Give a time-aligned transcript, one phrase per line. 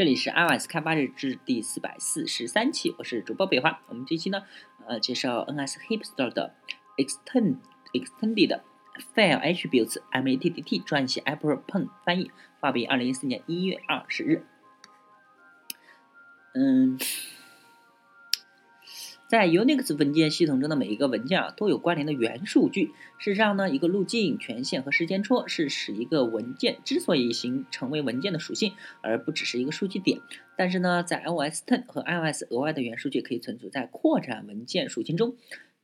[0.00, 3.82] 这里是 iOS 开发日志第四百四十三期，我是主播北花。
[3.86, 4.44] 我们这期呢，
[4.86, 6.54] 呃，介绍 NS Hipster 的
[6.96, 7.58] Extend
[7.92, 8.62] Extended
[9.14, 14.46] File Attributes MATTT 撰写，Apple Pen 翻译，发布于二零一四年一月二十日。
[16.54, 16.98] 嗯。
[19.30, 22.86] 在 Unix 文件系统中的每一个文件啊，都有关联的元数据。
[23.16, 28.72] 事实上呢，一个路径、权限和时间戳是使一个文件之所以形成为文件的属性，
[29.02, 30.18] 而不只是一个数据点。
[30.56, 35.36] 但是呢，在 iOS 10和 iOS 额外的元数据可以存储在扩展文件属性中，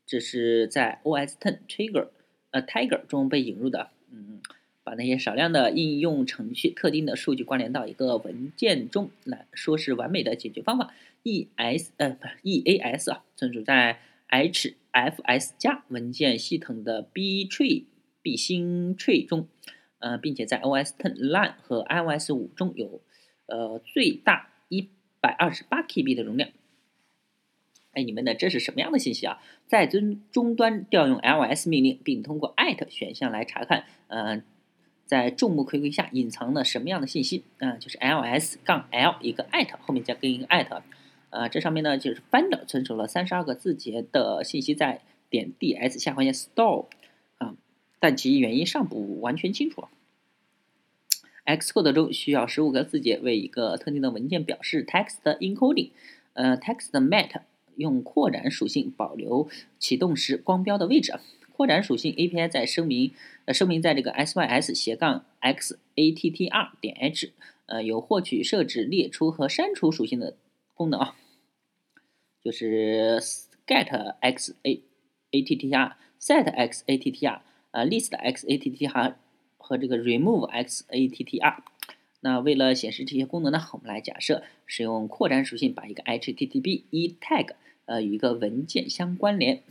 [0.05, 2.09] 这是在 OS 10 Trigger
[2.51, 3.91] 呃 Tiger 中被引入的。
[4.11, 4.41] 嗯。
[4.87, 10.95] 把那些少量的应用程序特定的数据关联到一个文件中来说是完美的解决方法。
[11.25, 17.87] E S 呃不是 E A S 啊，存储在 H F S 加文件系统的 B tree
[18.23, 19.49] B 星 tree 中，
[19.99, 23.01] 呃，并且在 O S Ten Line 和 iOS 五中有
[23.47, 24.89] 呃最大一
[25.21, 26.51] 百二十八 KB 的容量。
[27.91, 29.43] 哎，你们的这是什么样的信息啊？
[29.67, 34.45] 在终终端调用 L S 命令，并通过 at 选项来查看，嗯。
[35.07, 37.77] 在众目睽睽下隐藏了什么样的信息啊？
[37.77, 40.83] 就是 ls 杠 l 一个 at 后面加跟一个 at，
[41.31, 46.87] 啊，这上面呢就是 finder 存储了三十二个字节的信息在点 ds 下划线 store
[47.39, 47.55] 啊，
[48.01, 49.87] 但其原因尚不完全清楚。
[51.45, 55.91] Xcode 中需要十五个字节为一个特定的文件表示 text encoding，
[56.33, 57.43] 呃，text mat
[57.77, 59.49] 用扩展属性保留
[59.79, 61.15] 启动时光标的位置。
[61.57, 63.13] 扩展属性 API 在声明，
[63.47, 67.33] 呃，声明在这个 sys 斜杠 xattr 点 h，
[67.65, 70.37] 呃，有获取、设置、列出和删除属性的
[70.75, 71.17] 功能啊，
[72.45, 73.19] 就是
[73.67, 73.89] get
[74.21, 74.83] x a
[75.31, 79.15] a t t r、set xattr、呃 list xattr
[79.57, 81.57] 和这个 remove xattr。
[82.21, 87.55] 那为了显示这些功能呢，我们来假设使用扩展属性把一个 http e tag，
[87.87, 89.63] 呃，与一个文件相关联。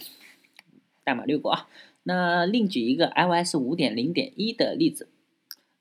[1.06, 1.70] 代码略过啊。
[2.04, 5.08] 那另举一个 iOS 五点零点一的例子，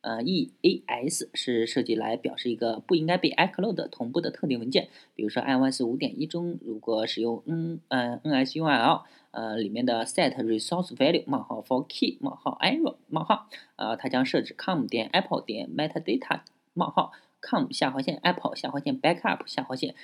[0.01, 4.89] 呃，EAS 是设计来表示一个不应该被 iCloud 同步的特定文件。
[5.15, 9.03] 比如说 iOS 五点一中，如果使用 n 呃 NSURL
[9.33, 16.41] 呃里面的 set resource value 冒号 for key 冒号 error 冒号，呃，它将设置 com 点 apple 点 metadata
[16.73, 17.13] 冒号
[17.43, 19.95] com 下划线 apple 下划线 backup 下划线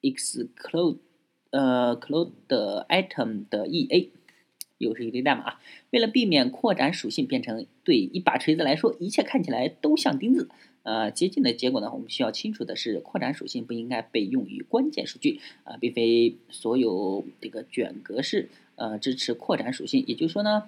[0.00, 0.98] exclude
[1.50, 2.32] 呃 cloud
[2.88, 4.10] item 的 EA。
[4.82, 5.60] 又是一堆代码啊！
[5.90, 10.48] 为了避免扩展属性变成对一把锤子来说一切看起来都像钉子，
[10.82, 11.90] 呃，接近的结果呢？
[11.92, 20.04] 我们需要清楚的是，扩展属性不应该被用于关键数据啊，并非所有这个卷格式呃支持扩展属性。
[20.06, 20.64] 也就是说呢，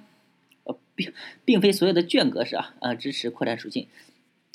[0.64, 1.12] 呃，并
[1.44, 3.86] 并非所有的卷格式啊呃支持扩展属性，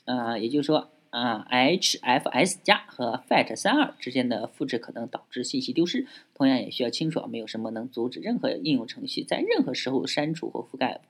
[0.05, 0.89] 啊，也就是说。
[1.09, 6.05] 啊，HFS 加和 FAT32 之间的复制可能导致信息丢失。
[6.35, 11.01] 同样也需要清楚，没有什么能阻止任何应用程序在任何时候删除或覆盖，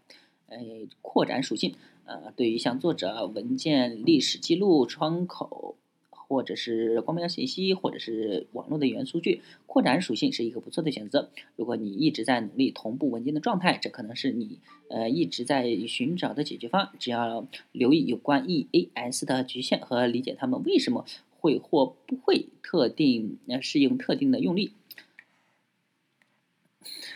[0.48, 0.58] 呃，
[1.02, 1.76] 扩展属性。
[2.06, 5.76] 呃，对于像作者文件历史记录窗口。
[6.30, 11.32] 或者是光标信息，或者是网络的元数据，扩展属性是一个不错的选择。
[11.56, 16.92] 如果你一直在努力同步文件的状态，这可能是你呃一直在寻找的解决方案。
[17.00, 21.04] 只要留意有关 EAS 的局限和理解它们为什么
[21.40, 24.74] 会或不会特定呃适应特定的用例。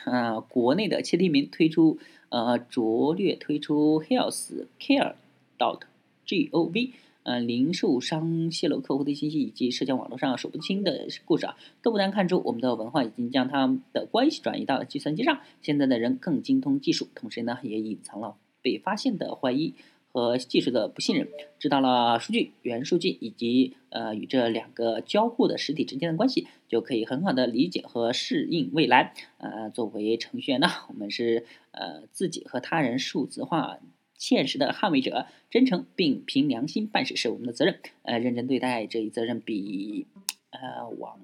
[0.05, 5.13] 啊，国内的切题名推出呃拙劣推出 Healthcare
[5.59, 5.81] dot
[6.25, 6.91] gov。
[7.23, 15.39] 呃，零售商泄露客户的信息以及社交网络上数不清的故事啊，都不难看出我们的文化已经将他们的关系转移到了计算机上。
[15.61, 19.73] 现在的人更精通技术，同时呢，也隐藏了被发现的怀疑
[20.11, 21.27] 和技术的不信任。
[21.57, 29.13] 知道了数据、元数据以及呃与这两个交互的实体之间的关系，就可以很好的理解和适应未来。
[29.37, 33.79] 呃，作为程序员呢，我们是呃自己和他人数字化。
[34.23, 37.81] 现实的捍卫者，真诚并凭良心办事是我们的责任。
[38.03, 40.07] 呃，认真对待这一责任，比
[40.49, 41.19] 呃往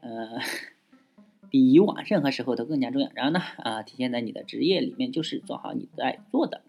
[0.00, 0.40] 呃
[1.48, 3.08] 比以往任何时候都更加重要。
[3.14, 6.62] 然后呢，啊，体现在你的职业里面，就是做好你在做的。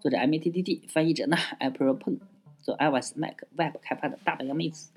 [0.00, 2.20] 作者 M A T T T，翻译者呢 April p e n
[2.62, 4.90] 做 iOS、Mac、Web 开发的大白杨妹子。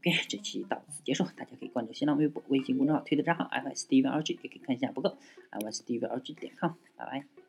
[0.00, 5.16] OK，这期到此结束，大家可以关注新浪微博、微信公众号、推特账号 iOS D V R G，也可以看一下博客
[5.52, 6.72] iOS D V R G 点 com。
[6.96, 7.39] 拜拜。